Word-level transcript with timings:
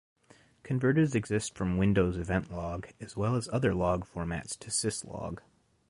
Converters 0.63 1.13
exist 1.13 1.53
from 1.55 1.77
Windows 1.77 2.17
Event 2.17 2.51
Log 2.51 2.87
as 2.99 3.15
well 3.15 3.35
as 3.35 3.47
other 3.53 3.71
log 3.71 4.03
formats 4.03 4.57
to 4.57 4.71
syslog. 4.71 5.41